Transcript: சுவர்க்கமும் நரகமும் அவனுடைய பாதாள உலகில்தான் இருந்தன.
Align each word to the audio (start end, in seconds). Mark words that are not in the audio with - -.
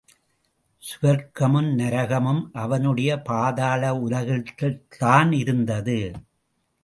சுவர்க்கமும் 0.83 1.67
நரகமும் 1.75 2.49
அவனுடைய 2.53 3.21
பாதாள 3.21 3.91
உலகில்தான் 3.93 5.31
இருந்தன. 5.31 5.87